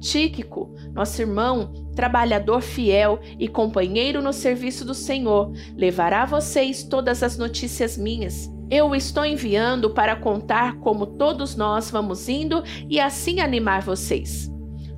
Tíquico, 0.00 0.74
nosso 0.92 1.20
irmão, 1.20 1.72
trabalhador 1.94 2.60
fiel 2.60 3.18
e 3.38 3.48
companheiro 3.48 4.22
no 4.22 4.32
serviço 4.32 4.84
do 4.84 4.94
Senhor, 4.94 5.52
levará 5.76 6.22
a 6.22 6.26
vocês 6.26 6.84
todas 6.84 7.22
as 7.22 7.36
notícias 7.36 7.96
minhas. 7.98 8.50
Eu 8.70 8.90
o 8.90 8.94
estou 8.94 9.24
enviando 9.24 9.90
para 9.90 10.14
contar 10.14 10.76
como 10.78 11.06
todos 11.06 11.56
nós 11.56 11.90
vamos 11.90 12.28
indo 12.28 12.62
e 12.88 13.00
assim 13.00 13.40
animar 13.40 13.82
vocês. 13.82 14.50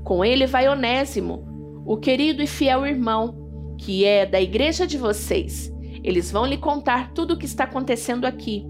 Com 0.05 0.25
ele 0.25 0.47
vai 0.47 0.69
Onésimo, 0.69 1.83
o 1.87 1.97
querido 1.97 2.43
e 2.43 2.47
fiel 2.47 2.85
irmão, 2.85 3.75
que 3.79 4.05
é 4.05 4.27
da 4.27 4.41
igreja 4.41 4.87
de 4.87 4.99
vocês. 4.99 5.73
Eles 6.03 6.31
vão 6.31 6.47
lhe 6.47 6.57
contar 6.57 7.13
tudo 7.13 7.35
o 7.35 7.39
que 7.39 7.47
está 7.47 7.65
acontecendo 7.65 8.27
aqui. 8.27 8.67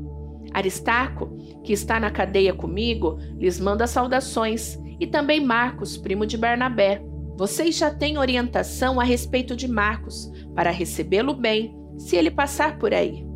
Aristarco, 0.52 1.36
que 1.64 1.72
está 1.72 1.98
na 1.98 2.10
cadeia 2.10 2.52
comigo, 2.52 3.18
lhes 3.38 3.58
manda 3.58 3.86
saudações 3.86 4.78
e 5.00 5.06
também 5.06 5.42
Marcos, 5.42 5.96
primo 5.96 6.26
de 6.26 6.36
Barnabé. 6.36 7.02
Vocês 7.36 7.78
já 7.78 7.90
têm 7.90 8.18
orientação 8.18 9.00
a 9.00 9.04
respeito 9.04 9.56
de 9.56 9.66
Marcos, 9.66 10.30
para 10.54 10.70
recebê-lo 10.70 11.32
bem, 11.32 11.74
se 11.96 12.16
ele 12.16 12.30
passar 12.30 12.78
por 12.78 12.92
aí. 12.92 13.26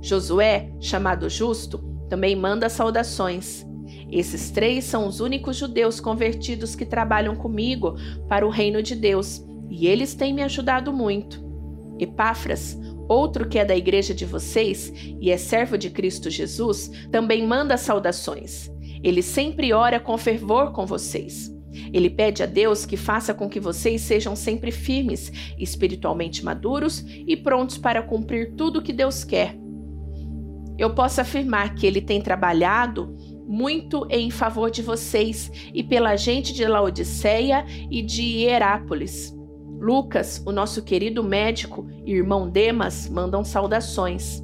Josué, 0.00 0.72
chamado 0.80 1.28
Justo, 1.28 1.78
também 2.08 2.36
manda 2.36 2.68
saudações. 2.68 3.66
Esses 4.10 4.50
três 4.50 4.84
são 4.84 5.08
os 5.08 5.18
únicos 5.18 5.56
judeus 5.56 5.98
convertidos 5.98 6.76
que 6.76 6.86
trabalham 6.86 7.34
comigo 7.34 7.96
para 8.28 8.46
o 8.46 8.50
reino 8.50 8.80
de 8.80 8.94
Deus, 8.94 9.44
e 9.68 9.88
eles 9.88 10.14
têm 10.14 10.32
me 10.32 10.42
ajudado 10.42 10.92
muito. 10.92 11.42
Epáfras, 11.98 12.78
outro 13.08 13.48
que 13.48 13.58
é 13.58 13.64
da 13.64 13.76
igreja 13.76 14.14
de 14.14 14.24
vocês 14.24 14.92
e 15.20 15.30
é 15.30 15.36
servo 15.36 15.76
de 15.76 15.90
Cristo 15.90 16.30
Jesus, 16.30 16.90
também 17.10 17.46
manda 17.46 17.76
saudações. 17.76 18.70
Ele 19.04 19.22
sempre 19.22 19.72
ora 19.74 20.00
com 20.00 20.16
fervor 20.16 20.72
com 20.72 20.86
vocês. 20.86 21.54
Ele 21.92 22.08
pede 22.08 22.42
a 22.42 22.46
Deus 22.46 22.86
que 22.86 22.96
faça 22.96 23.34
com 23.34 23.48
que 23.48 23.60
vocês 23.60 24.00
sejam 24.00 24.34
sempre 24.34 24.72
firmes, 24.72 25.30
espiritualmente 25.58 26.42
maduros 26.44 27.04
e 27.06 27.36
prontos 27.36 27.76
para 27.76 28.02
cumprir 28.02 28.54
tudo 28.56 28.78
o 28.78 28.82
que 28.82 28.92
Deus 28.92 29.22
quer. 29.22 29.56
Eu 30.78 30.94
posso 30.94 31.20
afirmar 31.20 31.74
que 31.74 31.86
ele 31.86 32.00
tem 32.00 32.20
trabalhado 32.20 33.14
muito 33.46 34.06
em 34.10 34.30
favor 34.30 34.70
de 34.70 34.80
vocês 34.80 35.50
e 35.74 35.82
pela 35.82 36.16
gente 36.16 36.54
de 36.54 36.64
Laodiceia 36.64 37.64
e 37.90 38.00
de 38.00 38.22
Hierápolis. 38.22 39.34
Lucas, 39.78 40.42
o 40.46 40.52
nosso 40.52 40.82
querido 40.82 41.22
médico, 41.22 41.86
e 42.06 42.12
irmão 42.12 42.48
Demas 42.48 43.08
mandam 43.08 43.44
saudações. 43.44 44.43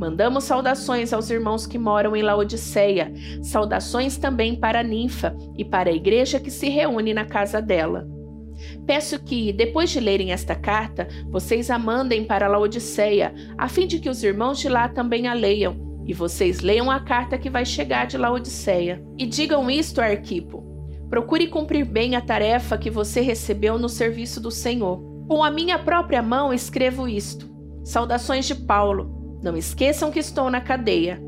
Mandamos 0.00 0.44
saudações 0.44 1.12
aos 1.12 1.28
irmãos 1.28 1.66
que 1.66 1.78
moram 1.78 2.16
em 2.16 2.22
Laodiceia, 2.22 3.12
saudações 3.42 4.16
também 4.16 4.58
para 4.58 4.80
a 4.80 4.82
ninfa 4.82 5.36
e 5.58 5.62
para 5.62 5.90
a 5.90 5.92
igreja 5.92 6.40
que 6.40 6.50
se 6.50 6.70
reúne 6.70 7.12
na 7.12 7.26
casa 7.26 7.60
dela. 7.60 8.08
Peço 8.86 9.22
que, 9.22 9.52
depois 9.52 9.90
de 9.90 10.00
lerem 10.00 10.32
esta 10.32 10.54
carta, 10.54 11.06
vocês 11.28 11.70
a 11.70 11.78
mandem 11.78 12.24
para 12.24 12.48
Laodiceia, 12.48 13.34
a 13.58 13.68
fim 13.68 13.86
de 13.86 13.98
que 13.98 14.08
os 14.08 14.24
irmãos 14.24 14.58
de 14.58 14.70
lá 14.70 14.88
também 14.88 15.28
a 15.28 15.34
leiam, 15.34 16.00
e 16.06 16.14
vocês 16.14 16.60
leiam 16.60 16.90
a 16.90 17.00
carta 17.00 17.36
que 17.36 17.50
vai 17.50 17.66
chegar 17.66 18.06
de 18.06 18.16
Laodiceia. 18.16 19.04
E 19.18 19.26
digam 19.26 19.70
isto 19.70 20.00
a 20.00 20.06
Arquipo: 20.06 20.64
procure 21.10 21.46
cumprir 21.46 21.84
bem 21.84 22.16
a 22.16 22.22
tarefa 22.22 22.78
que 22.78 22.88
você 22.88 23.20
recebeu 23.20 23.78
no 23.78 23.88
serviço 23.88 24.40
do 24.40 24.50
Senhor. 24.50 24.98
Com 25.28 25.44
a 25.44 25.50
minha 25.50 25.78
própria 25.78 26.22
mão 26.22 26.54
escrevo 26.54 27.06
isto. 27.06 27.50
Saudações 27.84 28.46
de 28.46 28.54
Paulo 28.54 29.19
não 29.42 29.56
esqueçam 29.56 30.10
que 30.10 30.18
estou 30.18 30.50
na 30.50 30.60
cadeia. 30.60 31.20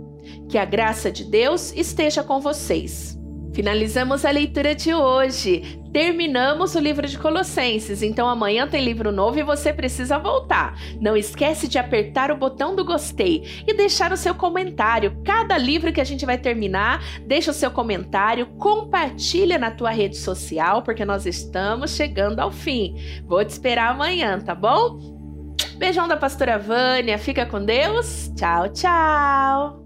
Que 0.48 0.58
a 0.58 0.64
graça 0.64 1.10
de 1.10 1.24
Deus 1.24 1.72
esteja 1.74 2.22
com 2.22 2.40
vocês. 2.40 3.18
Finalizamos 3.52 4.24
a 4.24 4.30
leitura 4.30 4.74
de 4.74 4.94
hoje. 4.94 5.78
Terminamos 5.92 6.74
o 6.74 6.78
livro 6.78 7.06
de 7.06 7.18
Colossenses, 7.18 8.02
então 8.02 8.26
amanhã 8.26 8.66
tem 8.66 8.82
livro 8.82 9.12
novo 9.12 9.38
e 9.38 9.42
você 9.42 9.74
precisa 9.74 10.18
voltar. 10.18 10.74
Não 10.98 11.14
esquece 11.14 11.68
de 11.68 11.78
apertar 11.78 12.30
o 12.30 12.36
botão 12.36 12.74
do 12.74 12.82
gostei 12.82 13.62
e 13.66 13.74
deixar 13.74 14.10
o 14.10 14.16
seu 14.16 14.34
comentário. 14.34 15.20
Cada 15.22 15.58
livro 15.58 15.92
que 15.92 16.00
a 16.00 16.04
gente 16.04 16.24
vai 16.24 16.38
terminar, 16.38 17.04
deixa 17.26 17.50
o 17.50 17.54
seu 17.54 17.70
comentário, 17.70 18.46
compartilha 18.58 19.58
na 19.58 19.70
tua 19.70 19.90
rede 19.90 20.16
social, 20.16 20.82
porque 20.82 21.04
nós 21.04 21.26
estamos 21.26 21.90
chegando 21.90 22.40
ao 22.40 22.50
fim. 22.50 22.94
Vou 23.26 23.44
te 23.44 23.50
esperar 23.50 23.90
amanhã, 23.90 24.40
tá 24.40 24.54
bom? 24.54 25.21
Beijão 25.82 26.06
da 26.06 26.16
pastora 26.16 26.60
Vânia, 26.60 27.18
fica 27.18 27.44
com 27.44 27.64
Deus. 27.64 28.30
Tchau, 28.36 28.68
tchau. 28.68 29.81